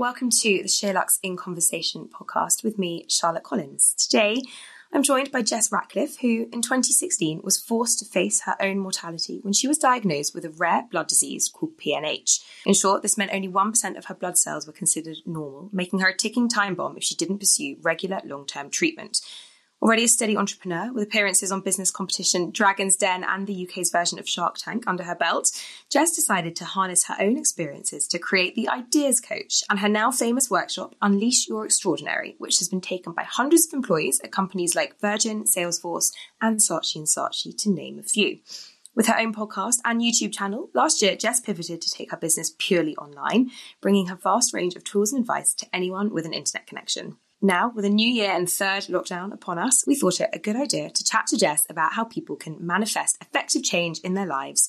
[0.00, 3.92] Welcome to the SheerLuxe in Conversation podcast with me, Charlotte Collins.
[3.98, 4.40] Today,
[4.94, 9.40] I'm joined by Jess Ratcliffe, who in 2016 was forced to face her own mortality
[9.42, 12.42] when she was diagnosed with a rare blood disease called PNH.
[12.64, 16.08] In short, this meant only 1% of her blood cells were considered normal, making her
[16.08, 19.20] a ticking time bomb if she didn't pursue regular long term treatment.
[19.82, 24.18] Already a steady entrepreneur with appearances on business competition Dragon's Den and the UK's version
[24.18, 25.50] of Shark Tank under her belt,
[25.88, 30.10] Jess decided to harness her own experiences to create the Ideas Coach and her now
[30.10, 34.74] famous workshop Unleash Your Extraordinary, which has been taken by hundreds of employees at companies
[34.74, 36.12] like Virgin, Salesforce,
[36.42, 38.40] and Saatchi Saatchi, to name a few.
[38.94, 42.54] With her own podcast and YouTube channel, last year Jess pivoted to take her business
[42.58, 46.66] purely online, bringing her vast range of tools and advice to anyone with an internet
[46.66, 47.16] connection.
[47.42, 50.56] Now, with a new year and third lockdown upon us, we thought it a good
[50.56, 54.68] idea to chat to Jess about how people can manifest effective change in their lives,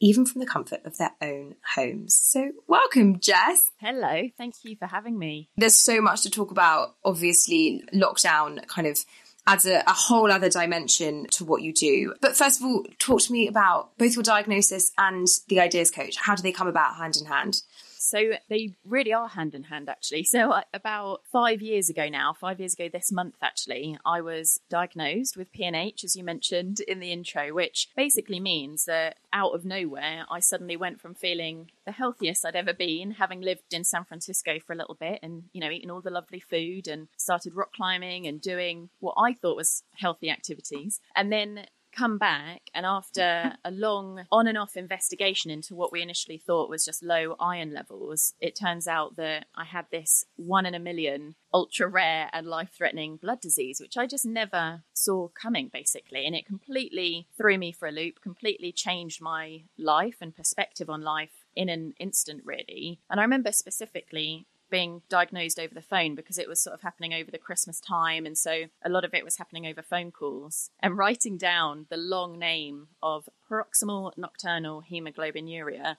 [0.00, 2.14] even from the comfort of their own homes.
[2.14, 3.70] So, welcome, Jess.
[3.78, 5.48] Hello, thank you for having me.
[5.56, 6.96] There's so much to talk about.
[7.06, 8.98] Obviously, lockdown kind of
[9.46, 12.14] adds a, a, whole other dimension to what you do.
[12.20, 16.16] But first of all, talk to me about both your diagnosis and the Ideas Coach.
[16.18, 17.62] How do they come about hand in hand?
[18.10, 20.24] So they really are hand in hand, actually.
[20.24, 24.58] So uh, about five years ago now, five years ago this month, actually, I was
[24.68, 29.64] diagnosed with PNH, as you mentioned in the intro, which basically means that out of
[29.64, 34.04] nowhere, I suddenly went from feeling the healthiest I'd ever been, having lived in San
[34.04, 37.54] Francisco for a little bit and, you know, eating all the lovely food and started
[37.54, 41.00] rock climbing and doing what I thought was healthy activities.
[41.14, 46.02] And then come back and after a long on and off investigation into what we
[46.02, 50.66] initially thought was just low iron levels it turns out that i had this one
[50.66, 55.28] in a million ultra rare and life threatening blood disease which i just never saw
[55.28, 56.26] coming basically.
[56.26, 61.02] And it completely threw me for a loop completely changed my life and perspective on
[61.02, 63.00] life in an instant really.
[63.10, 67.12] And i remember specifically being diagnosed over the phone because it was sort of happening
[67.12, 68.24] over the Christmas time.
[68.24, 71.96] And so a lot of it was happening over phone calls and writing down the
[71.96, 75.96] long name of paroxysmal nocturnal hemoglobinuria,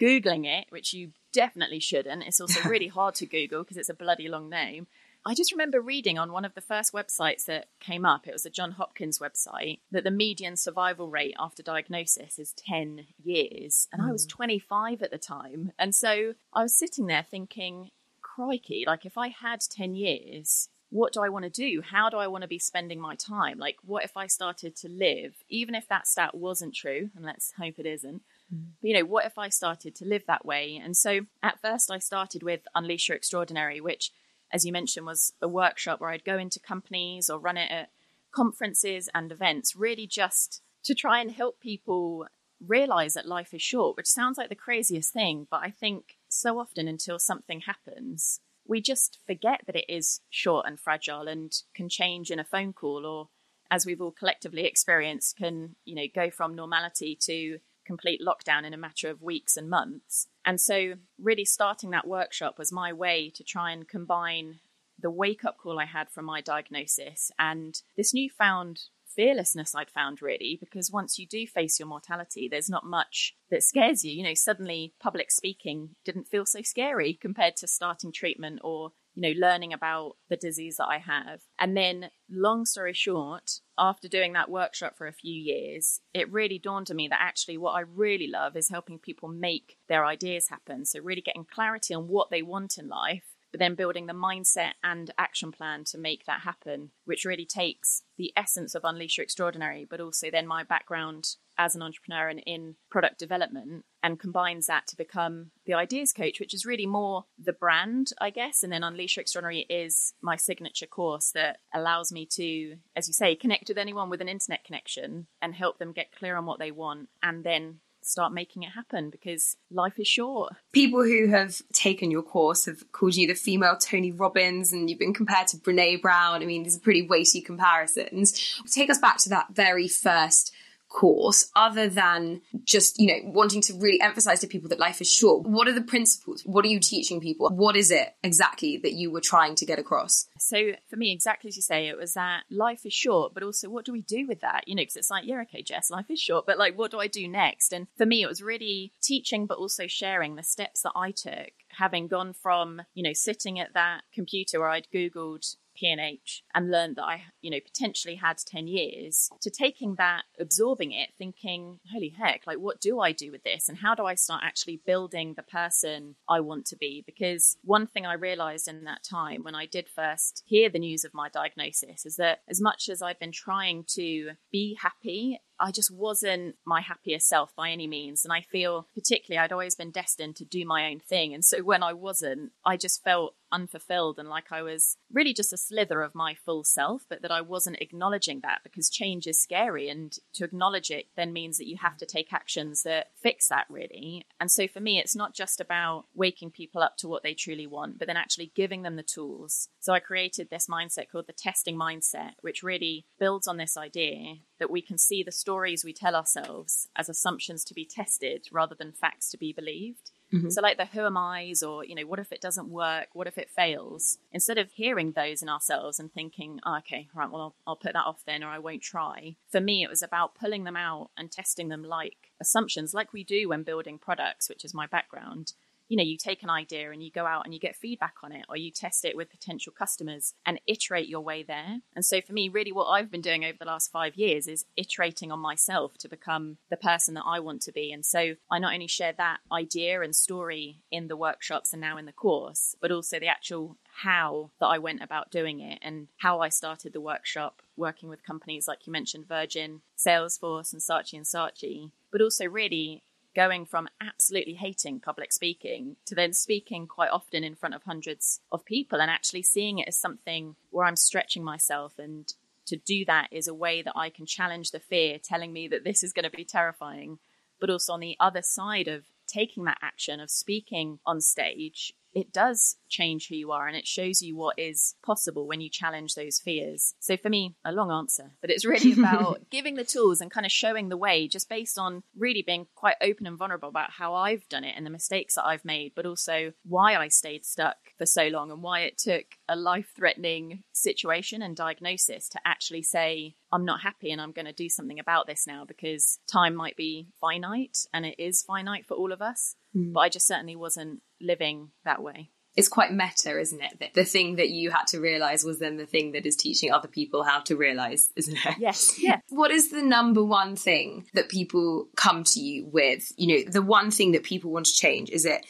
[0.00, 2.24] Googling it, which you definitely shouldn't.
[2.24, 4.86] It's also really hard to Google because it's a bloody long name.
[5.26, 8.44] I just remember reading on one of the first websites that came up, it was
[8.44, 13.88] a John Hopkins website, that the median survival rate after diagnosis is 10 years.
[13.90, 14.08] And mm.
[14.08, 14.30] I was mm.
[14.30, 15.72] 25 at the time.
[15.78, 17.90] And so I was sitting there thinking,
[18.34, 21.82] crikey, like if I had 10 years, what do I want to do?
[21.82, 23.58] How do I want to be spending my time?
[23.58, 27.52] Like, what if I started to live, even if that stat wasn't true, and let's
[27.58, 28.22] hope it isn't,
[28.54, 28.66] mm.
[28.80, 30.80] but, you know, what if I started to live that way?
[30.82, 34.12] And so at first I started with Unleash Your Extraordinary, which,
[34.52, 37.90] as you mentioned, was a workshop where I'd go into companies or run it at
[38.30, 42.26] conferences and events, really just to try and help people
[42.64, 46.58] realize that life is short, which sounds like the craziest thing, but I think so
[46.58, 51.88] often until something happens, we just forget that it is short and fragile and can
[51.88, 53.28] change in a phone call or
[53.70, 58.72] as we've all collectively experienced can, you know, go from normality to complete lockdown in
[58.72, 60.28] a matter of weeks and months.
[60.44, 64.60] And so really starting that workshop was my way to try and combine
[64.98, 68.84] the wake up call I had from my diagnosis and this newfound
[69.14, 73.62] fearlessness I'd found really, because once you do face your mortality, there's not much that
[73.62, 74.12] scares you.
[74.12, 79.22] You know, suddenly public speaking didn't feel so scary compared to starting treatment or, you
[79.22, 81.42] know, learning about the disease that I have.
[81.58, 86.58] And then, long story short, after doing that workshop for a few years, it really
[86.58, 90.48] dawned on me that actually what I really love is helping people make their ideas
[90.48, 90.84] happen.
[90.84, 94.72] So, really getting clarity on what they want in life but then building the mindset
[94.82, 99.22] and action plan to make that happen, which really takes the essence of Unleash Your
[99.22, 104.66] Extraordinary, but also then my background as an entrepreneur and in product development and combines
[104.66, 108.64] that to become the ideas coach, which is really more the brand, I guess.
[108.64, 113.14] And then Unleash Your Extraordinary is my signature course that allows me to, as you
[113.14, 116.58] say, connect with anyone with an internet connection and help them get clear on what
[116.58, 120.54] they want and then start making it happen because life is short.
[120.72, 124.98] People who have taken your course have called you the female Tony Robbins and you've
[124.98, 126.42] been compared to Brene Brown.
[126.42, 128.60] I mean, these are pretty weighty comparisons.
[128.70, 130.52] Take us back to that very first
[130.94, 135.12] course other than just you know wanting to really emphasize to people that life is
[135.12, 136.42] short what are the principles?
[136.46, 137.50] What are you teaching people?
[137.50, 140.26] What is it exactly that you were trying to get across?
[140.38, 143.68] So for me exactly as you say it was that life is short but also
[143.68, 144.66] what do we do with that?
[144.66, 147.00] You know because it's like yeah okay jess life is short but like what do
[147.00, 147.72] i do next?
[147.72, 151.50] And for me it was really teaching but also sharing the steps that i took
[151.76, 156.96] having gone from you know sitting at that computer where i'd googled PNH and learned
[156.96, 162.10] that I, you know, potentially had 10 years to taking that, absorbing it, thinking, holy
[162.10, 163.68] heck, like what do I do with this?
[163.68, 167.02] And how do I start actually building the person I want to be?
[167.06, 171.04] Because one thing I realized in that time when I did first hear the news
[171.04, 175.70] of my diagnosis is that as much as I've been trying to be happy I
[175.70, 178.24] just wasn't my happiest self by any means.
[178.24, 181.32] And I feel particularly I'd always been destined to do my own thing.
[181.32, 185.52] And so when I wasn't, I just felt unfulfilled and like I was really just
[185.52, 189.40] a slither of my full self, but that I wasn't acknowledging that because change is
[189.40, 189.88] scary.
[189.88, 193.66] And to acknowledge it then means that you have to take actions that fix that
[193.68, 194.26] really.
[194.40, 197.66] And so for me, it's not just about waking people up to what they truly
[197.66, 199.68] want, but then actually giving them the tools.
[199.80, 204.36] So I created this mindset called the testing mindset, which really builds on this idea
[204.58, 208.74] that we can see the stories we tell ourselves as assumptions to be tested rather
[208.74, 210.10] than facts to be believed.
[210.34, 210.50] Mm-hmm.
[210.50, 213.08] So, like the who am I's, or, you know, what if it doesn't work?
[213.12, 214.18] What if it fails?
[214.32, 217.92] Instead of hearing those in ourselves and thinking, oh, okay, right, well, I'll, I'll put
[217.92, 219.36] that off then, or I won't try.
[219.50, 223.22] For me, it was about pulling them out and testing them like assumptions, like we
[223.22, 225.52] do when building products, which is my background
[225.94, 228.32] you know, you take an idea and you go out and you get feedback on
[228.32, 231.78] it, or you test it with potential customers and iterate your way there.
[231.94, 234.64] And so for me, really what I've been doing over the last five years is
[234.76, 237.92] iterating on myself to become the person that I want to be.
[237.92, 241.96] And so I not only share that idea and story in the workshops and now
[241.96, 246.08] in the course, but also the actual how that I went about doing it and
[246.16, 251.14] how I started the workshop working with companies like you mentioned, Virgin, Salesforce, and Saatchi
[251.14, 253.04] and Saatchi, but also really
[253.34, 258.40] going from absolutely hating public speaking to then speaking quite often in front of hundreds
[258.52, 261.98] of people and actually seeing it as something where I'm stretching myself.
[261.98, 262.32] And
[262.66, 265.84] to do that is a way that I can challenge the fear telling me that
[265.84, 267.18] this is going to be terrifying
[267.60, 272.32] but also on the other side of taking that action of speaking on stage it
[272.32, 276.14] does change who you are and it shows you what is possible when you challenge
[276.14, 276.94] those fears.
[277.00, 280.46] So for me, a long answer, but it's really about giving the tools and kind
[280.46, 284.14] of showing the way just based on really being quite open and vulnerable about how
[284.14, 287.76] I've done it and the mistakes that I've made, but also why I stayed stuck
[287.98, 292.82] for so long and why it took a life threatening situation and diagnosis to actually
[292.82, 296.54] say, I'm not happy and I'm going to do something about this now because time
[296.54, 299.56] might be finite and it is finite for all of us.
[299.76, 299.92] Mm.
[299.92, 302.30] But I just certainly wasn't living that way.
[302.56, 303.80] It's quite meta, isn't it?
[303.80, 306.70] That the thing that you had to realize was then the thing that is teaching
[306.70, 308.54] other people how to realize, isn't it?
[308.58, 308.94] Yes.
[309.00, 309.18] Yeah.
[309.28, 313.10] What is the number one thing that people come to you with?
[313.16, 315.10] You know, the one thing that people want to change?
[315.10, 315.44] Is it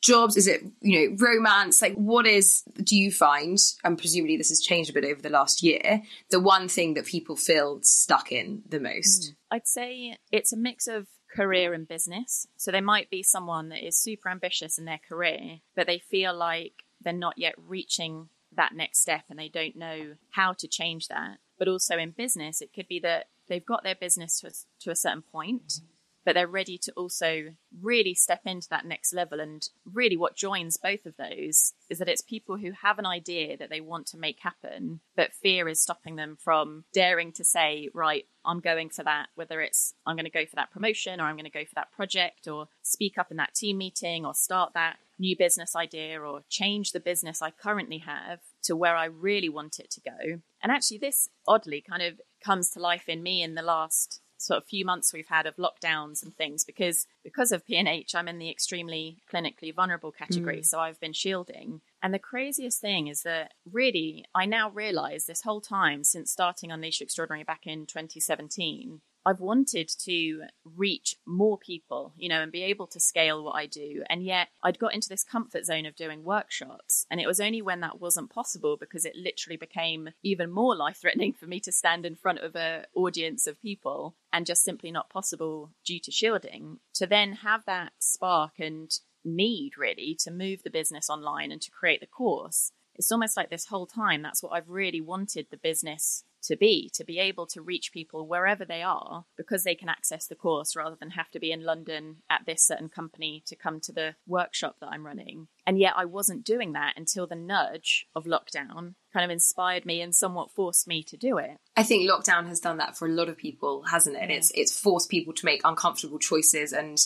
[0.00, 0.36] jobs?
[0.36, 1.82] Is it, you know, romance?
[1.82, 5.30] Like, what is, do you find, and presumably this has changed a bit over the
[5.30, 9.22] last year, the one thing that people feel stuck in the most?
[9.22, 9.34] Mm.
[9.52, 12.46] I'd say it's a mix of career and business.
[12.56, 16.34] So they might be someone that is super ambitious in their career, but they feel
[16.34, 21.08] like they're not yet reaching that next step and they don't know how to change
[21.08, 21.38] that.
[21.58, 24.50] But also in business, it could be that they've got their business to a,
[24.80, 25.80] to a certain point,
[26.24, 29.40] but they're ready to also really step into that next level.
[29.40, 33.56] And really, what joins both of those is that it's people who have an idea
[33.56, 37.88] that they want to make happen, but fear is stopping them from daring to say,
[37.94, 41.24] right, I'm going for that, whether it's I'm going to go for that promotion or
[41.24, 44.34] I'm going to go for that project or speak up in that team meeting or
[44.34, 49.04] start that new business idea or change the business I currently have to where I
[49.04, 50.40] really want it to go.
[50.62, 54.58] And actually, this oddly kind of comes to life in me in the last sort
[54.58, 58.38] of few months we've had of lockdowns and things because because of PNH I'm in
[58.38, 60.66] the extremely clinically vulnerable category mm.
[60.66, 65.42] so I've been shielding and the craziest thing is that really I now realize this
[65.42, 72.12] whole time since starting Unleash Extraordinary back in 2017 I've wanted to reach more people,
[72.16, 74.02] you know, and be able to scale what I do.
[74.10, 77.06] And yet I'd got into this comfort zone of doing workshops.
[77.12, 80.98] And it was only when that wasn't possible because it literally became even more life
[81.00, 84.90] threatening for me to stand in front of an audience of people and just simply
[84.90, 90.64] not possible due to shielding to then have that spark and need really to move
[90.64, 92.72] the business online and to create the course.
[92.96, 96.90] It's almost like this whole time that's what I've really wanted the business to be,
[96.94, 100.76] to be able to reach people wherever they are because they can access the course
[100.76, 104.14] rather than have to be in London at this certain company to come to the
[104.26, 105.48] workshop that I'm running.
[105.66, 110.00] And yet I wasn't doing that until the nudge of lockdown kind of inspired me
[110.00, 111.58] and somewhat forced me to do it.
[111.76, 114.30] I think lockdown has done that for a lot of people, hasn't it?
[114.30, 114.36] Yeah.
[114.36, 116.98] It's it's forced people to make uncomfortable choices and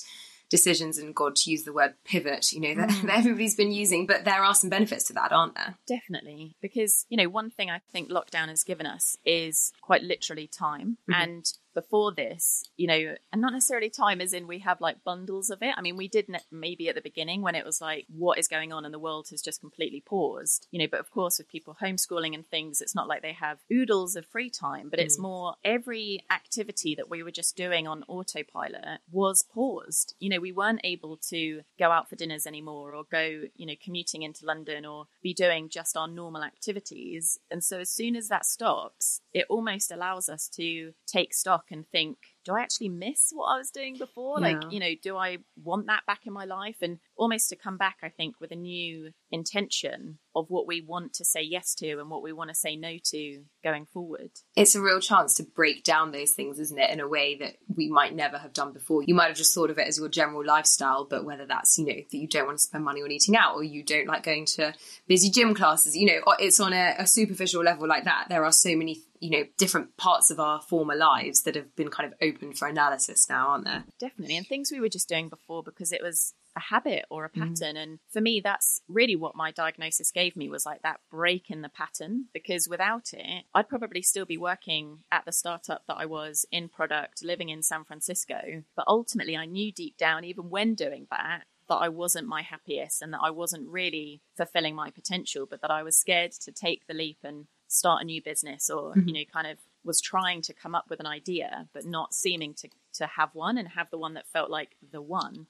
[0.51, 3.03] decisions and God to use the word pivot, you know, that, mm.
[3.07, 5.77] that, everybody's been using, but there are some benefits to that, aren't there?
[5.87, 6.57] Definitely.
[6.61, 10.99] Because, you know, one thing I think lockdown has given us is quite literally time.
[11.11, 11.23] Mm-hmm.
[11.23, 15.51] And before this, you know, and not necessarily time as in we have like bundles
[15.51, 15.75] of it.
[15.77, 18.73] I mean, we did maybe at the beginning when it was like, what is going
[18.73, 21.77] on and the world has just completely paused, you know, but of course, with people
[21.83, 25.23] homeschooling and things, it's not like they have oodles of free time, but it's mm.
[25.23, 30.15] more every activity that we were just doing on autopilot was paused.
[30.21, 33.75] You know, we weren't able to go out for dinners anymore or go, you know,
[33.83, 37.39] commuting into London or be doing just our normal activities.
[37.51, 41.87] And so as soon as that stops, it almost allows us to take stock and
[41.87, 44.39] think, do I actually miss what I was doing before?
[44.41, 44.49] Yeah.
[44.49, 46.77] Like, you know, do I want that back in my life?
[46.83, 51.15] And almost to come back, I think, with a new intention of what we want
[51.15, 54.31] to say yes to and what we want to say no to going forward.
[54.57, 57.57] It's a real chance to break down those things, isn't it, in a way that
[57.75, 59.03] we might never have done before.
[59.05, 61.87] You might have just thought of it as your general lifestyle, but whether that's, you
[61.87, 64.25] know, that you don't want to spend money on eating out or you don't like
[64.25, 64.75] going to
[65.07, 68.27] busy gym classes, you know, it's on a, a superficial level like that.
[68.29, 71.89] There are so many you know different parts of our former lives that have been
[71.89, 75.29] kind of open for analysis now aren't there definitely and things we were just doing
[75.29, 77.41] before because it was a habit or a mm.
[77.41, 77.77] pattern.
[77.77, 77.83] Mm.
[77.83, 81.63] And for me, that's really what my diagnosis gave me was like that break in
[81.63, 82.27] the pattern.
[82.33, 86.69] Because without it, I'd probably still be working at the startup that I was in
[86.69, 88.63] product, living in San Francisco.
[88.77, 93.01] But ultimately, I knew deep down, even when doing that, that I wasn't my happiest
[93.01, 96.87] and that I wasn't really fulfilling my potential, but that I was scared to take
[96.87, 99.09] the leap and start a new business or, mm-hmm.
[99.09, 102.55] you know, kind of was trying to come up with an idea, but not seeming
[102.55, 105.47] to, to have one and have the one that felt like the one.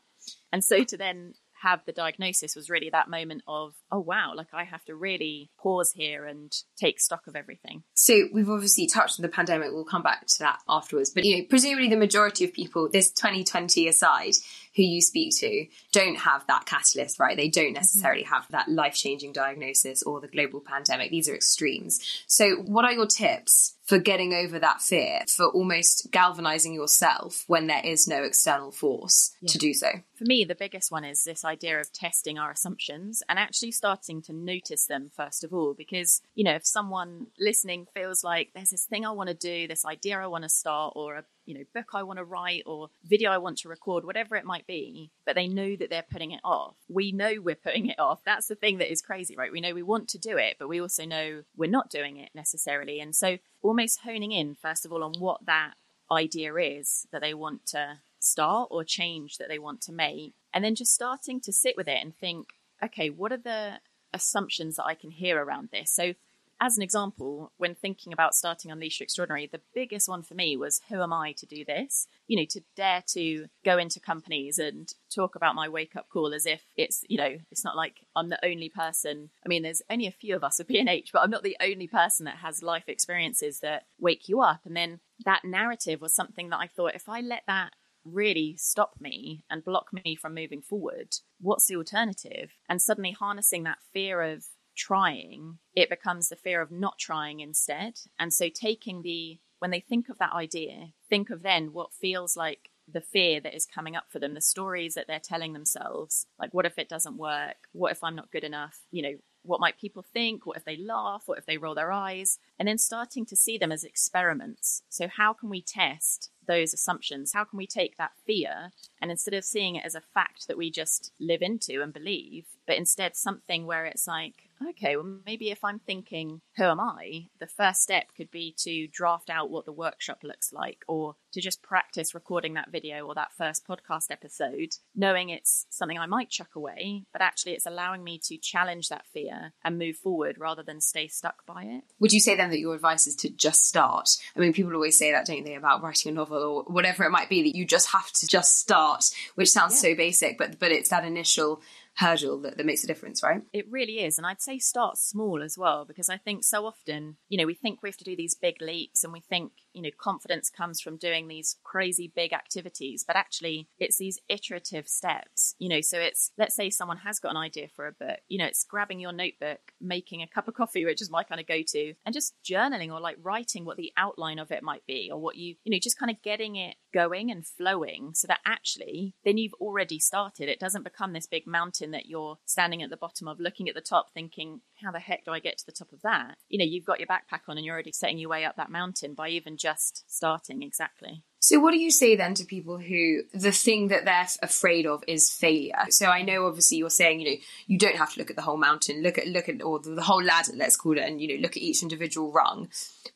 [0.52, 4.52] And so to then have the diagnosis was really that moment of, oh, wow, like
[4.52, 7.82] I have to really pause here and take stock of everything.
[7.94, 9.70] So we've obviously touched on the pandemic.
[9.72, 11.10] We'll come back to that afterwards.
[11.10, 14.34] But, you know, presumably the majority of people, this 2020 aside,
[14.76, 17.36] who you speak to don't have that catalyst, right?
[17.36, 18.34] They don't necessarily mm-hmm.
[18.34, 21.10] have that life changing diagnosis or the global pandemic.
[21.10, 22.00] These are extremes.
[22.26, 27.66] So, what are your tips for getting over that fear, for almost galvanizing yourself when
[27.66, 29.52] there is no external force yeah.
[29.52, 29.88] to do so?
[30.16, 34.22] For me, the biggest one is this idea of testing our assumptions and actually starting
[34.22, 35.74] to notice them first of all.
[35.74, 39.68] Because, you know, if someone listening feels like there's this thing I want to do,
[39.68, 42.62] this idea I want to start, or a you know book I want to write
[42.66, 46.04] or video I want to record, whatever it might be, but they know that they're
[46.10, 46.76] putting it off.
[46.88, 48.20] We know we're putting it off.
[48.24, 49.52] That's the thing that is crazy, right?
[49.52, 52.30] We know we want to do it, but we also know we're not doing it
[52.34, 53.00] necessarily.
[53.00, 55.74] And so almost honing in first of all on what that
[56.10, 60.64] idea is that they want to start or change that they want to make, and
[60.64, 62.48] then just starting to sit with it and think,
[62.82, 63.80] okay, what are the
[64.12, 65.90] assumptions that I can hear around this?
[65.90, 66.14] So
[66.64, 70.80] as an example, when thinking about starting Unleash Extraordinary, the biggest one for me was
[70.88, 72.08] who am I to do this?
[72.26, 76.32] You know, to dare to go into companies and talk about my wake up call
[76.32, 79.28] as if it's, you know, it's not like I'm the only person.
[79.44, 81.86] I mean, there's only a few of us at PNH, but I'm not the only
[81.86, 84.60] person that has life experiences that wake you up.
[84.64, 87.74] And then that narrative was something that I thought if I let that
[88.06, 92.52] really stop me and block me from moving forward, what's the alternative?
[92.68, 94.44] And suddenly harnessing that fear of
[94.74, 98.00] trying, it becomes the fear of not trying instead.
[98.18, 102.36] And so taking the, when they think of that idea, think of then what feels
[102.36, 106.26] like the fear that is coming up for them, the stories that they're telling themselves.
[106.38, 107.56] Like, what if it doesn't work?
[107.72, 108.80] What if I'm not good enough?
[108.90, 110.46] You know, what might people think?
[110.46, 111.24] What if they laugh?
[111.26, 112.38] What if they roll their eyes?
[112.58, 114.82] And then starting to see them as experiments.
[114.88, 117.32] So, how can we test those assumptions?
[117.32, 120.58] How can we take that fear and instead of seeing it as a fact that
[120.58, 125.50] we just live into and believe, but instead something where it's like, okay, well, maybe
[125.50, 127.28] if I'm thinking, who am I?
[127.40, 131.40] The first step could be to draft out what the workshop looks like or to
[131.40, 136.30] just practice recording that video or that first podcast episode, knowing it's something I might
[136.30, 140.62] chuck away, but actually it's allowing me to challenge that fear and move forward rather
[140.62, 141.84] than stay stuck by it.
[141.98, 144.08] Would you say then that your advice is to just start?
[144.36, 147.10] I mean, people always say that, don't they, about writing a novel or whatever it
[147.10, 149.90] might be, that you just have to just start, which sounds yeah.
[149.90, 151.60] so basic, but but it's that initial
[151.96, 153.42] hurdle that, that makes a difference, right?
[153.52, 154.18] It really is.
[154.18, 157.54] And I'd say start small as well, because I think so often, you know, we
[157.54, 160.80] think we have to do these big leaps and we think, you know, confidence comes
[160.80, 165.80] from doing these crazy big activities, but actually it's these iterative steps, you know.
[165.80, 168.64] So it's, let's say someone has got an idea for a book, you know, it's
[168.64, 171.94] grabbing your notebook, making a cup of coffee, which is my kind of go to,
[172.06, 175.36] and just journaling or like writing what the outline of it might be or what
[175.36, 179.36] you, you know, just kind of getting it going and flowing so that actually then
[179.36, 180.48] you've already started.
[180.48, 183.74] It doesn't become this big mountain that you're standing at the bottom of, looking at
[183.74, 186.36] the top, thinking, how the heck do I get to the top of that?
[186.48, 188.70] You know, you've got your backpack on and you're already setting your way up that
[188.70, 191.24] mountain by even just starting exactly.
[191.44, 195.04] So, what do you say then to people who the thing that they're afraid of
[195.06, 195.84] is failure?
[195.90, 197.36] So, I know obviously you're saying you know
[197.66, 200.00] you don't have to look at the whole mountain, look at look at or the
[200.00, 202.68] whole ladder, let's call it, and you know look at each individual rung.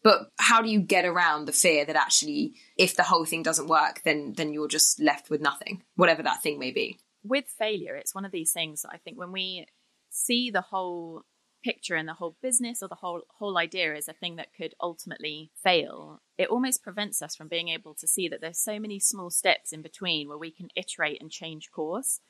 [0.02, 3.66] But how do you get around the fear that actually, if the whole thing doesn't
[3.66, 6.98] work, then then you're just left with nothing, whatever that thing may be?
[7.24, 9.66] With failure, it's one of these things that I think when we
[10.10, 11.22] see the whole
[11.64, 14.74] picture and the whole business or the whole whole idea is a thing that could
[14.80, 18.98] ultimately fail it almost prevents us from being able to see that there's so many
[18.98, 22.20] small steps in between where we can iterate and change course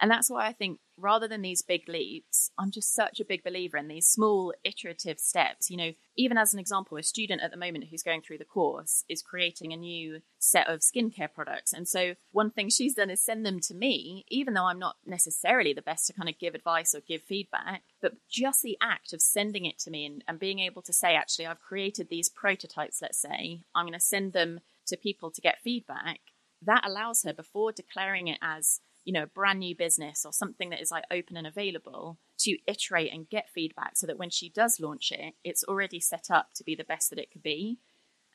[0.00, 3.42] and that's why I think rather than these big leaps, I'm just such a big
[3.42, 5.70] believer in these small iterative steps.
[5.70, 8.44] You know, even as an example, a student at the moment who's going through the
[8.44, 11.72] course is creating a new set of skincare products.
[11.72, 14.96] And so one thing she's done is send them to me, even though I'm not
[15.04, 19.12] necessarily the best to kind of give advice or give feedback, but just the act
[19.12, 22.28] of sending it to me and, and being able to say, actually, I've created these
[22.28, 26.20] prototypes, let's say, I'm going to send them to people to get feedback.
[26.62, 30.80] That allows her before declaring it as you know, brand new business or something that
[30.80, 34.80] is like open and available to iterate and get feedback so that when she does
[34.80, 37.78] launch it, it's already set up to be the best that it could be.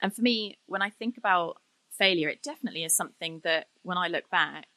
[0.01, 1.57] And for me, when I think about
[1.91, 4.67] failure, it definitely is something that when I look back,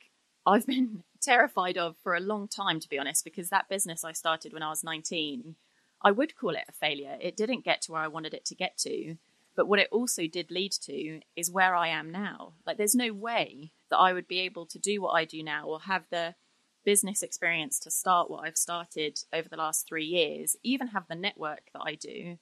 [0.45, 4.13] I've been terrified of for a long time, to be honest, because that business I
[4.13, 5.55] started when I was 19,
[6.03, 7.17] I would call it a failure.
[7.21, 9.17] It didn't get to where I wanted it to get to.
[9.57, 12.55] But what it also did lead to is where I am now.
[12.67, 15.67] Like, there's no way that I would be able to do what I do now
[15.67, 16.35] or have the
[16.85, 21.15] business experience to start what I've started over the last three years, even have the
[21.15, 22.39] network that I do.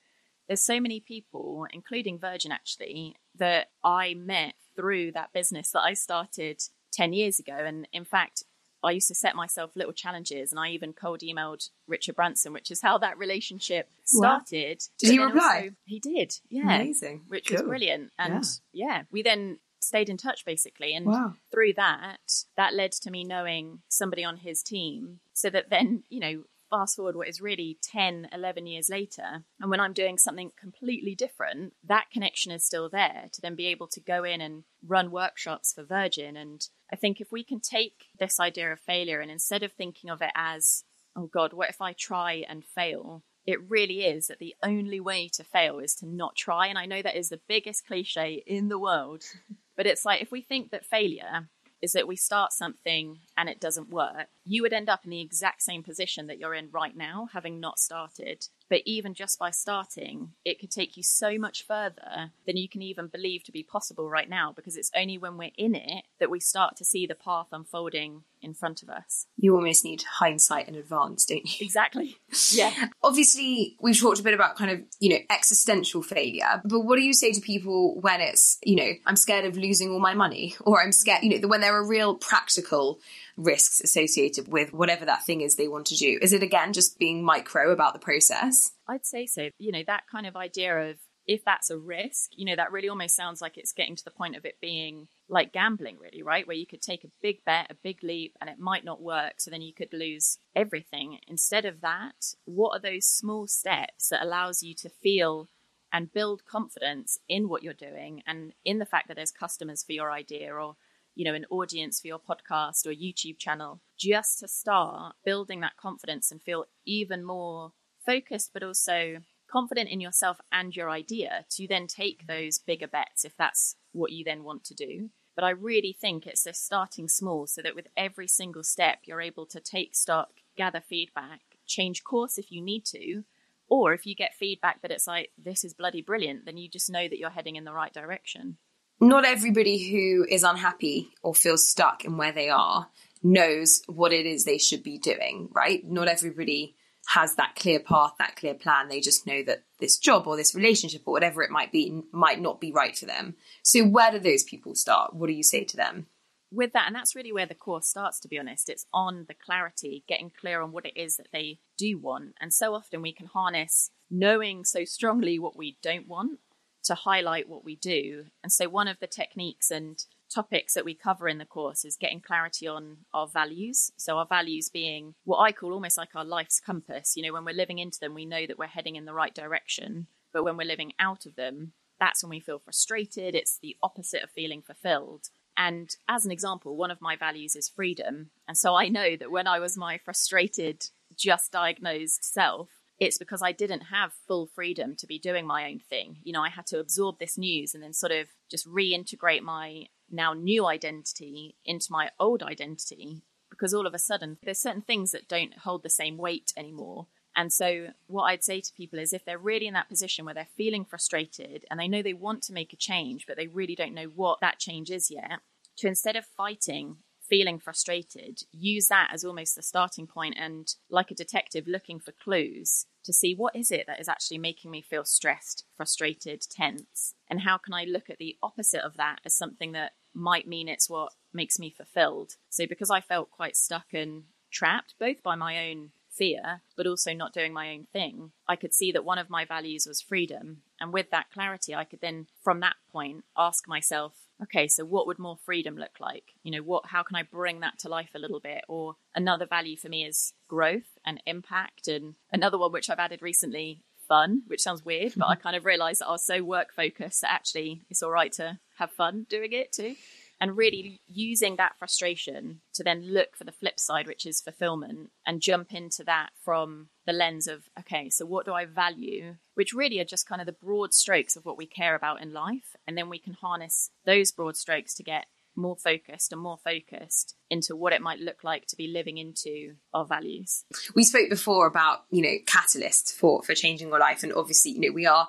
[0.48, 5.94] There's so many people, including Virgin actually, that I met through that business that I
[5.94, 7.56] started 10 years ago.
[7.56, 8.44] And in fact,
[8.82, 12.70] I used to set myself little challenges, and I even cold emailed Richard Branson, which
[12.70, 14.80] is how that relationship started.
[14.80, 14.94] Wow.
[14.98, 15.60] Did he reply?
[15.64, 16.34] Also, he did.
[16.48, 17.58] Yeah, amazing, which cool.
[17.58, 18.10] was brilliant.
[18.18, 18.86] And yeah.
[18.86, 19.02] yeah.
[19.10, 21.34] we then stayed in touch basically, and wow.
[21.50, 22.18] through that,
[22.56, 26.96] that led to me knowing somebody on his team, so that then you know fast
[26.96, 31.74] forward what is really 10, 11 years later, and when I'm doing something completely different,
[31.84, 35.72] that connection is still there to then be able to go in and run workshops
[35.72, 36.34] for Virgin.
[36.34, 40.10] And I think if we can take this idea of failure and instead of thinking
[40.10, 40.84] of it as,
[41.16, 43.22] oh God, what if I try and fail?
[43.46, 46.66] It really is that the only way to fail is to not try.
[46.66, 49.24] And I know that is the biggest cliche in the world,
[49.76, 51.48] but it's like if we think that failure
[51.80, 55.20] is that we start something and it doesn't work, you would end up in the
[55.20, 58.46] exact same position that you're in right now, having not started.
[58.72, 62.80] But even just by starting, it could take you so much further than you can
[62.80, 66.30] even believe to be possible right now, because it's only when we're in it that
[66.30, 69.26] we start to see the path unfolding in front of us.
[69.36, 71.64] You almost need hindsight in advance, don't you?
[71.66, 72.16] Exactly.
[72.50, 72.88] Yeah.
[73.02, 77.02] Obviously, we've talked a bit about kind of, you know, existential failure, but what do
[77.02, 80.56] you say to people when it's, you know, I'm scared of losing all my money
[80.62, 83.00] or I'm scared, you know, when there are real practical
[83.36, 86.18] risks associated with whatever that thing is they want to do?
[86.20, 88.72] Is it again just being micro about the process?
[88.88, 89.48] I'd say so.
[89.58, 90.96] You know, that kind of idea of
[91.32, 94.10] if that's a risk, you know, that really almost sounds like it's getting to the
[94.10, 96.46] point of it being like gambling, really, right?
[96.46, 99.34] Where you could take a big bet, a big leap, and it might not work.
[99.38, 101.18] So then you could lose everything.
[101.26, 105.48] Instead of that, what are those small steps that allows you to feel
[105.92, 109.92] and build confidence in what you're doing and in the fact that there's customers for
[109.92, 110.76] your idea or
[111.14, 115.76] you know an audience for your podcast or youtube channel just to start building that
[115.76, 117.72] confidence and feel even more
[118.06, 119.18] focused but also
[119.52, 124.12] confident in yourself and your idea to then take those bigger bets if that's what
[124.12, 125.10] you then want to do.
[125.34, 129.20] But I really think it's just starting small so that with every single step, you're
[129.20, 133.24] able to take stock, gather feedback, change course if you need to.
[133.68, 136.90] Or if you get feedback that it's like, this is bloody brilliant, then you just
[136.90, 138.58] know that you're heading in the right direction.
[139.00, 142.88] Not everybody who is unhappy or feels stuck in where they are
[143.22, 145.82] knows what it is they should be doing, right?
[145.84, 146.76] Not everybody
[147.14, 148.88] has that clear path, that clear plan.
[148.88, 152.40] They just know that this job or this relationship or whatever it might be might
[152.40, 153.34] not be right for them.
[153.62, 155.14] So, where do those people start?
[155.14, 156.06] What do you say to them?
[156.50, 158.68] With that, and that's really where the course starts, to be honest.
[158.68, 162.34] It's on the clarity, getting clear on what it is that they do want.
[162.40, 166.38] And so often we can harness knowing so strongly what we don't want
[166.84, 168.24] to highlight what we do.
[168.42, 171.96] And so, one of the techniques and topics that we cover in the course is
[171.96, 173.92] getting clarity on our values.
[173.96, 177.16] So, our values being what I call almost like our life's compass.
[177.16, 179.34] You know, when we're living into them, we know that we're heading in the right
[179.34, 180.06] direction.
[180.32, 183.34] But when we're living out of them, that's when we feel frustrated.
[183.34, 185.28] It's the opposite of feeling fulfilled.
[185.56, 188.30] And as an example, one of my values is freedom.
[188.48, 193.42] And so I know that when I was my frustrated, just diagnosed self, it's because
[193.42, 196.18] I didn't have full freedom to be doing my own thing.
[196.22, 199.86] You know, I had to absorb this news and then sort of just reintegrate my
[200.12, 205.12] now new identity into my old identity because all of a sudden there's certain things
[205.12, 207.06] that don't hold the same weight anymore.
[207.34, 210.34] And so, what I'd say to people is if they're really in that position where
[210.34, 213.74] they're feeling frustrated and they know they want to make a change, but they really
[213.74, 215.40] don't know what that change is yet,
[215.78, 216.96] to instead of fighting
[217.32, 222.12] feeling frustrated, use that as almost the starting point and like a detective looking for
[222.12, 227.14] clues to see what is it that is actually making me feel stressed, frustrated, tense,
[227.30, 230.68] and how can I look at the opposite of that as something that might mean
[230.68, 232.36] it's what makes me fulfilled.
[232.50, 237.14] So because I felt quite stuck and trapped both by my own fear, but also
[237.14, 240.58] not doing my own thing, I could see that one of my values was freedom.
[240.78, 245.06] And with that clarity, I could then, from that point, ask myself, okay, so what
[245.06, 246.32] would more freedom look like?
[246.42, 248.64] You know, what how can I bring that to life a little bit?
[248.68, 253.22] Or another value for me is growth and impact and another one which I've added
[253.22, 255.42] recently, fun, which sounds weird, but I mm-hmm.
[255.42, 258.58] kind of realized that I was so work focused that actually it's all right to
[258.76, 259.94] have fun doing it too
[260.38, 265.10] and really using that frustration to then look for the flip side, which is fulfillment,
[265.24, 269.36] and jump into that from the lens of, okay, so what do I value?
[269.54, 272.32] Which really are just kind of the broad strokes of what we care about in
[272.32, 272.74] life.
[272.88, 277.36] And then we can harness those broad strokes to get more focused and more focused
[277.50, 280.64] into what it might look like to be living into our values.
[280.94, 284.80] We spoke before about, you know, catalysts for for changing your life and obviously, you
[284.80, 285.28] know, we are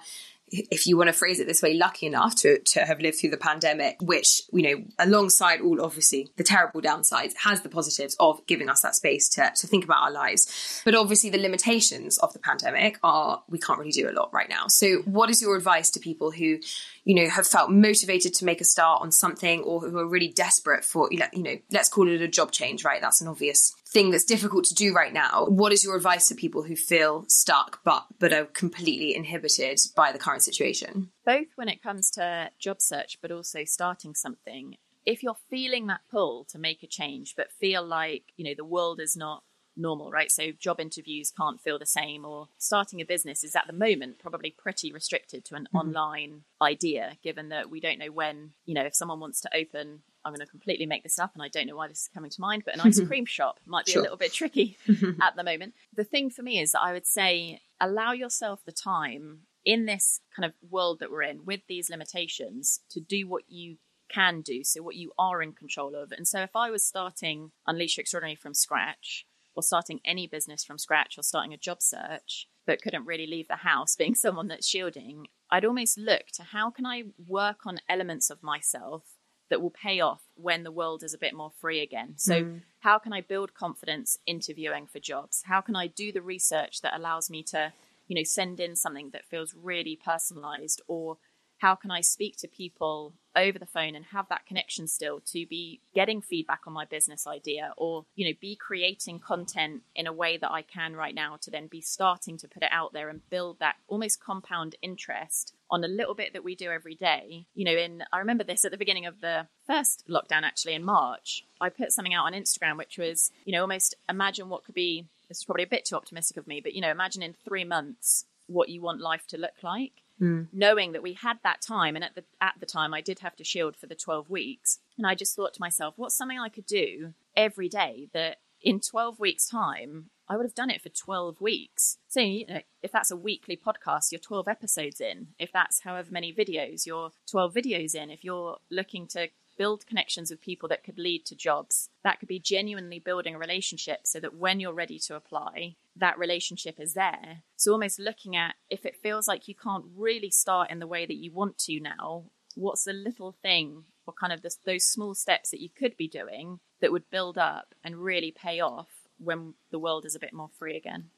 [0.54, 3.32] if you want to phrase it this way, lucky enough to, to have lived through
[3.32, 8.46] the pandemic, which, you know, alongside all obviously the terrible downsides, has the positives of
[8.46, 10.82] giving us that space to, to think about our lives.
[10.86, 14.50] But obviously, the limitations of the pandemic are we can't really do a lot right
[14.50, 14.68] now.
[14.68, 16.60] So, what is your advice to people who,
[17.06, 20.30] you know, have felt motivated to make a start on something or who are really
[20.30, 23.02] desperate for, you know, let's call it a job change, right?
[23.02, 25.46] That's an obvious thing that's difficult to do right now.
[25.46, 30.12] What is your advice to people who feel stuck but but are completely inhibited by
[30.12, 31.12] the current situation?
[31.26, 34.76] Both when it comes to job search but also starting something.
[35.06, 38.66] If you're feeling that pull to make a change but feel like, you know, the
[38.66, 39.44] world is not
[39.76, 40.32] normal, right?
[40.32, 44.20] So job interviews can't feel the same, or starting a business is at the moment
[44.20, 45.78] probably pretty restricted to an mm-hmm.
[45.78, 50.02] online idea, given that we don't know when, you know, if someone wants to open.
[50.26, 52.32] I'm going to completely make this up, and I don't know why this is coming
[52.32, 54.02] to mind, but an ice cream shop might be sure.
[54.02, 54.78] a little bit tricky
[55.22, 55.74] at the moment.
[55.94, 60.22] The thing for me is that I would say allow yourself the time in this
[60.34, 63.78] kind of world that we're in with these limitations to do what you
[64.10, 66.12] can do, so what you are in control of.
[66.12, 70.78] And so if I was starting Unleash Extraordinary from scratch, or starting any business from
[70.78, 74.68] scratch or starting a job search, but couldn't really leave the house, being someone that's
[74.68, 79.04] shielding, I'd almost look to how can I work on elements of myself
[79.50, 82.14] that will pay off when the world is a bit more free again.
[82.18, 82.62] So, mm.
[82.80, 85.44] how can I build confidence interviewing for jobs?
[85.46, 87.72] How can I do the research that allows me to,
[88.08, 91.18] you know, send in something that feels really personalized or
[91.60, 95.46] how can I speak to people over the phone and have that connection still to
[95.46, 100.14] be getting feedback on my business idea or, you know, be creating content in a
[100.14, 103.10] way that I can right now to then be starting to put it out there
[103.10, 107.48] and build that almost compound interest on a little bit that we do every day.
[107.56, 110.84] You know, in I remember this at the beginning of the first lockdown actually in
[110.84, 111.46] March.
[111.60, 115.08] I put something out on Instagram which was, you know, almost imagine what could be
[115.30, 117.64] this is probably a bit too optimistic of me, but you know, imagine in 3
[117.64, 120.48] months what you want life to look like mm.
[120.54, 121.96] knowing that we had that time.
[121.96, 124.80] And at the at the time, I did have to shield for the twelve weeks,
[124.98, 128.80] and I just thought to myself, what's something I could do every day that in
[128.80, 131.98] twelve weeks' time I would have done it for 12 weeks.
[132.08, 135.28] So, you know, if that's a weekly podcast, you're 12 episodes in.
[135.38, 138.10] If that's however many videos, you're 12 videos in.
[138.10, 141.90] If you're looking to build connections with people that could lead to jobs.
[142.04, 146.18] That could be genuinely building a relationship so that when you're ready to apply, that
[146.18, 147.44] relationship is there.
[147.56, 151.06] So, almost looking at if it feels like you can't really start in the way
[151.06, 152.26] that you want to now,
[152.56, 156.60] what's the little thing or kind of those small steps that you could be doing
[156.82, 160.50] that would build up and really pay off when the world is a bit more
[160.58, 161.10] free again?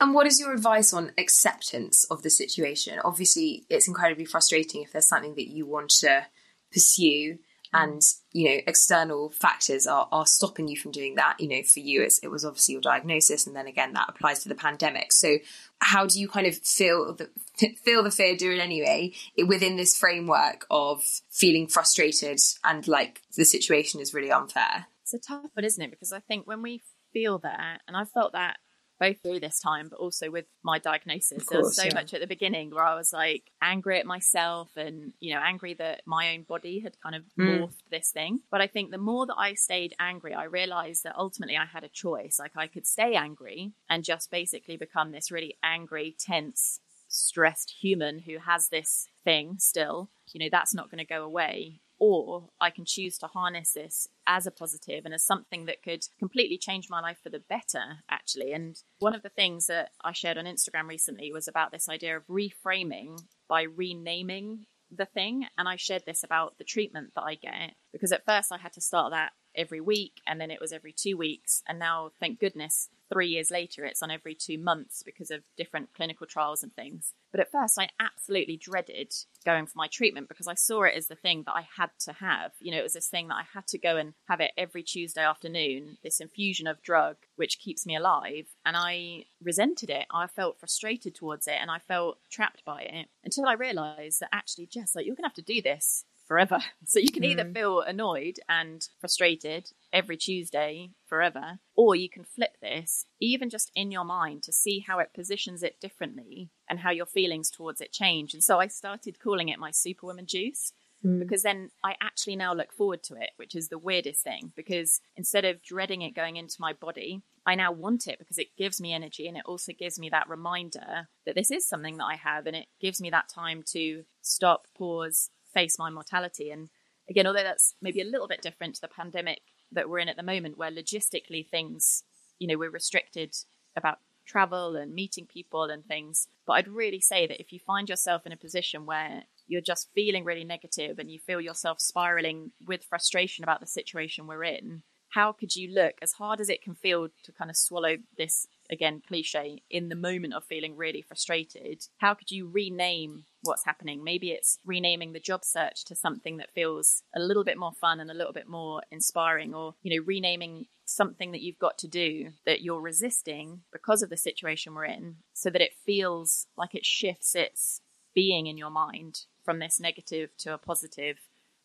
[0.00, 2.98] And what is your advice on acceptance of the situation?
[3.04, 6.26] Obviously, it's incredibly frustrating if there's something that you want to
[6.72, 7.38] pursue
[7.74, 7.82] Mm.
[7.82, 8.02] and
[8.32, 11.36] you know external factors are, are stopping you from doing that.
[11.40, 14.48] You know for you it was obviously your diagnosis and then again that applies to
[14.48, 15.12] the pandemic.
[15.12, 15.38] So
[15.80, 17.30] how do you kind of feel the
[17.84, 19.12] feel the fear do it anyway
[19.46, 24.86] within this framework of feeling frustrated and like the situation is really unfair?
[25.02, 25.90] It's a tough one isn't it?
[25.90, 28.58] Because i think when we feel that and i felt that
[28.98, 31.42] both through this time, but also with my diagnosis.
[31.42, 31.94] Of there was so yeah.
[31.94, 35.74] much at the beginning where I was like angry at myself and, you know, angry
[35.74, 37.60] that my own body had kind of Mm.
[37.60, 38.40] morphed this thing.
[38.50, 41.84] But I think the more that I stayed angry, I realized that ultimately I had
[41.84, 42.38] a choice.
[42.38, 48.20] Like I could stay angry and just basically become this really angry, tense, stressed human
[48.20, 50.10] who has this thing still.
[50.32, 51.80] You know, that's not going to go away.
[51.98, 56.06] Or I can choose to harness this as a positive and as something that could
[56.18, 58.52] completely change my life for the better, actually.
[58.52, 62.16] And one of the things that I shared on Instagram recently was about this idea
[62.16, 65.46] of reframing by renaming the thing.
[65.56, 68.74] And I shared this about the treatment that I get because at first I had
[68.74, 71.62] to start that every week and then it was every two weeks.
[71.68, 75.92] And now, thank goodness, three years later, it's on every two months because of different
[75.94, 77.14] clinical trials and things.
[77.30, 79.12] But at first, I absolutely dreaded
[79.44, 82.12] going for my treatment because I saw it as the thing that I had to
[82.14, 82.52] have.
[82.60, 84.82] You know, it was this thing that I had to go and have it every
[84.82, 88.46] Tuesday afternoon, this infusion of drug which keeps me alive.
[88.64, 90.06] And I resented it.
[90.10, 94.30] I felt frustrated towards it and I felt trapped by it until I realized that
[94.32, 96.58] actually, Jess, like, you're going to have to do this forever.
[96.84, 97.54] So you can either Mm.
[97.54, 103.90] feel annoyed and frustrated every Tuesday forever, or you can flip this, even just in
[103.90, 107.92] your mind, to see how it positions it differently and how your feelings towards it
[107.92, 108.34] change.
[108.34, 110.72] And so I started calling it my Superwoman juice
[111.04, 111.18] Mm.
[111.20, 114.52] because then I actually now look forward to it, which is the weirdest thing.
[114.56, 118.56] Because instead of dreading it going into my body, I now want it because it
[118.56, 122.06] gives me energy and it also gives me that reminder that this is something that
[122.06, 126.50] I have and it gives me that time to stop, pause, face my mortality.
[126.50, 126.68] And
[127.08, 129.40] again, although that's maybe a little bit different to the pandemic
[129.72, 132.02] that we're in at the moment, where logistically things,
[132.38, 133.34] you know, we're restricted
[133.74, 136.28] about travel and meeting people and things.
[136.46, 139.88] But I'd really say that if you find yourself in a position where you're just
[139.94, 144.82] feeling really negative and you feel yourself spiraling with frustration about the situation we're in,
[145.10, 148.46] how could you look, as hard as it can feel to kind of swallow this,
[148.70, 154.04] again, cliche, in the moment of feeling really frustrated, how could you rename what's happening?
[154.04, 158.00] Maybe it's renaming the job search to something that feels a little bit more fun
[158.00, 161.88] and a little bit more inspiring, or, you know, renaming something that you've got to
[161.88, 166.74] do that you're resisting because of the situation we're in so that it feels like
[166.74, 167.80] it shifts its
[168.14, 171.18] being in your mind from this negative to a positive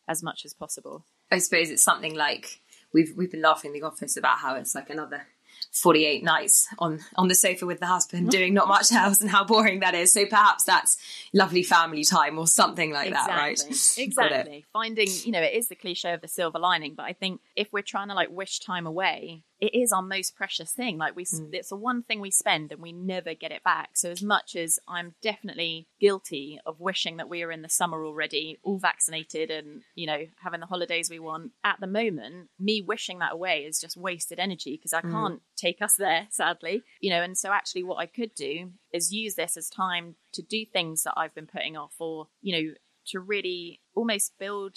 [0.08, 1.04] as much as possible.
[1.30, 2.60] I suppose it's something like
[2.92, 5.26] we've we've been laughing in the office about how it's like another
[5.70, 8.30] 48 nights on on the sofa with the husband mm-hmm.
[8.30, 10.12] doing not much else and how boring that is.
[10.12, 10.96] So perhaps that's
[11.32, 13.60] lovely family time or something like that right?
[13.98, 14.64] Exactly.
[14.72, 17.72] Finding, you know, it is the cliche of the silver lining, but I think if
[17.72, 20.98] we're trying to like wish time away, it is our most precious thing.
[20.98, 21.54] Like we, Mm.
[21.54, 23.96] it's the one thing we spend and we never get it back.
[23.96, 28.04] So as much as I'm definitely guilty of wishing that we are in the summer
[28.04, 32.82] already, all vaccinated and you know having the holidays we want, at the moment, me
[32.82, 35.10] wishing that away is just wasted energy because I Mm.
[35.12, 36.82] can't take us there, sadly.
[37.00, 40.42] You know, and so actually, what I could do is use this as time to
[40.42, 42.74] do things that I've been putting off, or you know,
[43.06, 44.74] to really almost build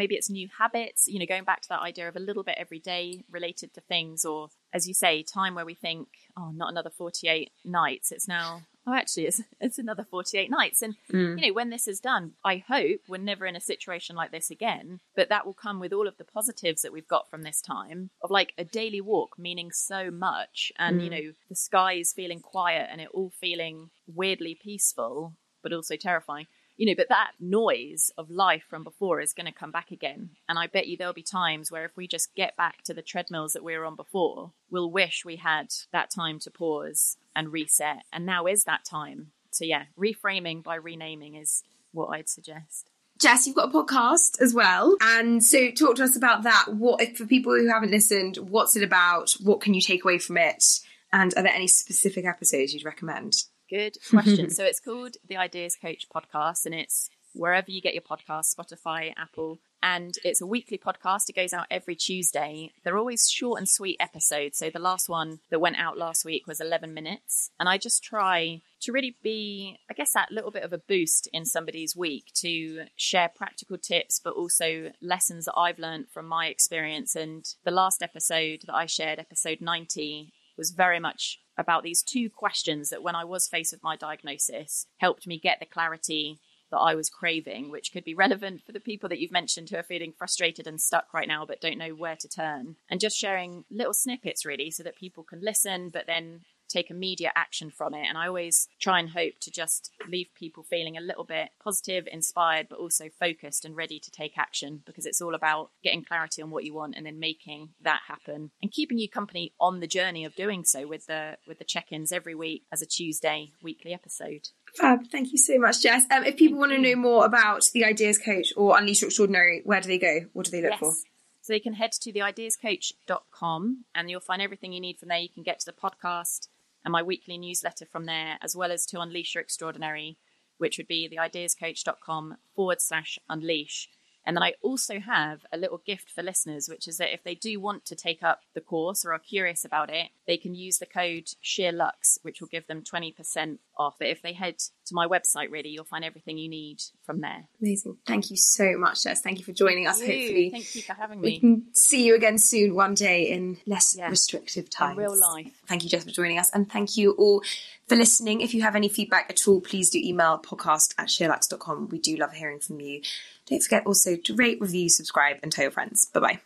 [0.00, 2.56] maybe it's new habits, you know, going back to that idea of a little bit
[2.58, 6.08] every day related to things, or as you say, time where we think,
[6.38, 8.10] oh, not another 48 nights.
[8.10, 10.80] It's now, oh, actually, it's, it's another 48 nights.
[10.82, 11.38] And, Mm.
[11.38, 14.50] you know, when this is done, I hope we're never in a situation like this
[14.50, 17.60] again, but that will come with all of the positives that we've got from this
[17.60, 20.72] time of like a daily walk meaning so much.
[20.78, 21.14] And, you Mm.
[21.24, 26.46] know, the sky is feeling quiet and it all feeling weirdly peaceful, but also terrifying
[26.80, 30.30] you know, but that noise of life from before is going to come back again.
[30.48, 33.02] And I bet you there'll be times where if we just get back to the
[33.02, 37.52] treadmills that we were on before, we'll wish we had that time to pause and
[37.52, 38.04] reset.
[38.14, 39.32] And now is that time.
[39.50, 41.62] So, yeah, reframing by renaming is
[41.92, 42.88] what I'd suggest.
[43.18, 44.96] Jess, you've got a podcast as well.
[45.02, 46.64] And so talk to us about that.
[46.68, 49.32] What if for people who haven't listened, what's it about?
[49.42, 50.64] What can you take away from it?
[51.12, 53.34] And are there any specific episodes you'd recommend?
[53.70, 54.50] Good question.
[54.50, 59.12] so it's called the Ideas Coach podcast, and it's wherever you get your podcast Spotify,
[59.16, 59.60] Apple.
[59.82, 61.28] And it's a weekly podcast.
[61.28, 62.72] It goes out every Tuesday.
[62.84, 64.58] They're always short and sweet episodes.
[64.58, 67.50] So the last one that went out last week was 11 minutes.
[67.58, 71.28] And I just try to really be, I guess, that little bit of a boost
[71.32, 76.48] in somebody's week to share practical tips, but also lessons that I've learned from my
[76.48, 77.16] experience.
[77.16, 82.30] And the last episode that I shared, episode 90, was very much about these two
[82.30, 86.38] questions that when I was faced with my diagnosis helped me get the clarity
[86.70, 89.76] that I was craving, which could be relevant for the people that you've mentioned who
[89.76, 92.76] are feeling frustrated and stuck right now but don't know where to turn.
[92.88, 97.32] And just sharing little snippets really so that people can listen, but then take immediate
[97.34, 98.06] action from it.
[98.08, 102.06] And I always try and hope to just leave people feeling a little bit positive,
[102.10, 106.42] inspired, but also focused and ready to take action because it's all about getting clarity
[106.42, 109.86] on what you want and then making that happen and keeping you company on the
[109.86, 113.92] journey of doing so with the with the check-ins every week as a Tuesday weekly
[113.92, 114.48] episode.
[114.76, 115.10] Fab.
[115.10, 116.04] Thank you so much, Jess.
[116.10, 119.62] Um, if people want to know more about the Ideas Coach or Unleash Your Extraordinary,
[119.64, 120.26] where do they go?
[120.32, 120.80] What do they look yes.
[120.80, 120.94] for?
[121.42, 125.18] So you can head to theideascoach.com and you'll find everything you need from there.
[125.18, 126.48] You can get to the podcast
[126.84, 130.18] and my weekly newsletter from there, as well as to Unleash Your Extraordinary,
[130.58, 133.88] which would be theideascoach.com forward slash unleash.
[134.26, 137.34] And then I also have a little gift for listeners, which is that if they
[137.34, 140.78] do want to take up the course or are curious about it, they can use
[140.78, 143.96] the code SheerLuxe, which will give them 20% off.
[143.98, 147.46] But if they head to my website, really, you'll find everything you need from there.
[147.60, 147.96] Amazing.
[148.06, 149.22] Thank you so much, Jess.
[149.22, 149.98] Thank you for joining us.
[149.98, 151.30] Thank Hopefully, thank you for having me.
[151.30, 154.08] We can see you again soon, one day in less yeah.
[154.08, 154.98] restrictive times.
[154.98, 155.62] In real life.
[155.66, 156.50] Thank you, Jess, for joining us.
[156.52, 157.42] And thank you all
[157.88, 158.40] for listening.
[158.40, 161.88] If you have any feedback at all, please do email podcast at sheerluxe.com.
[161.88, 163.02] We do love hearing from you.
[163.50, 166.06] Don't forget also to rate, review, subscribe, and tell your friends.
[166.06, 166.40] Bye bye.